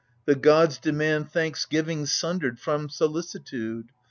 [0.25, 3.91] The gods demand Thanksgiving sundered from solicitude.